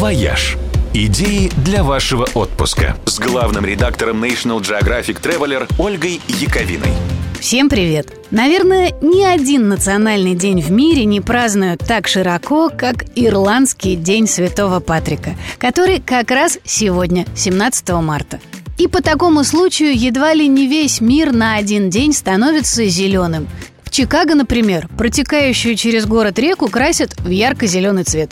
[0.00, 0.56] «Вояж».
[0.94, 6.94] Идеи для вашего отпуска с главным редактором National Geographic Traveler Ольгой Яковиной.
[7.38, 8.10] Всем привет!
[8.30, 14.80] Наверное, ни один национальный день в мире не празднуют так широко, как Ирландский день Святого
[14.80, 18.40] Патрика, который как раз сегодня, 17 марта.
[18.78, 23.48] И по такому случаю едва ли не весь мир на один день становится зеленым.
[23.84, 28.30] В Чикаго, например, протекающую через город реку красят в ярко-зеленый цвет.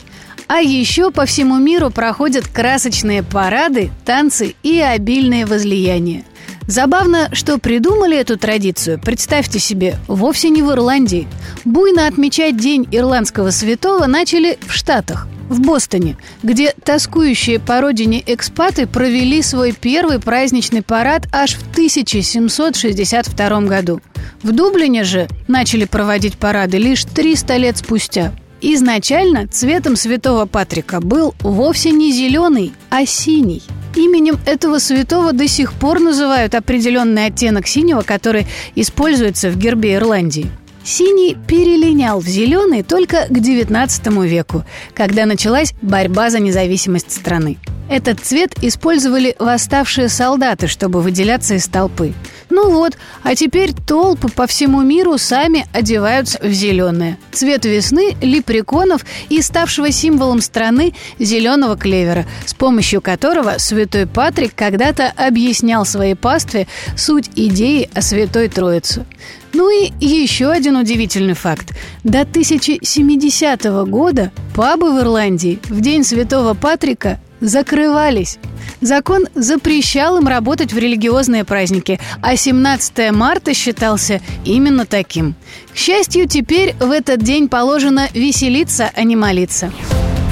[0.48, 6.24] А еще по всему миру проходят красочные парады, танцы и обильные возлияния.
[6.66, 11.28] Забавно, что придумали эту традицию, представьте себе, вовсе не в Ирландии.
[11.64, 18.86] Буйно отмечать День ирландского святого начали в Штатах, в Бостоне, где тоскующие по родине экспаты
[18.86, 24.00] провели свой первый праздничный парад аж в 1762 году.
[24.42, 28.32] В Дублине же начали проводить парады лишь 300 лет спустя.
[28.60, 33.62] Изначально цветом святого Патрика был вовсе не зеленый, а синий.
[33.94, 40.50] Именем этого святого до сих пор называют определенный оттенок синего, который используется в гербе Ирландии.
[40.82, 44.64] Синий перелинял в зеленый только к XIX веку,
[44.94, 47.58] когда началась борьба за независимость страны.
[47.88, 52.12] Этот цвет использовали восставшие солдаты, чтобы выделяться из толпы.
[52.50, 57.18] Ну вот, а теперь толпы по всему миру сами одеваются в зеленое.
[57.30, 65.12] Цвет весны, лепреконов и ставшего символом страны зеленого клевера, с помощью которого святой Патрик когда-то
[65.16, 69.04] объяснял своей пастве суть идеи о Святой Троице.
[69.52, 71.74] Ну и еще один удивительный факт.
[72.04, 78.38] До 1070 года пабы в Ирландии в День Святого Патрика закрывались.
[78.80, 85.34] Закон запрещал им работать в религиозные праздники, а 17 марта считался именно таким.
[85.72, 89.72] К счастью, теперь в этот день положено веселиться, а не молиться.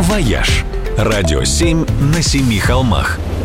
[0.00, 0.64] «Вояж»–
[0.96, 3.18] радио 7 на семи холмах–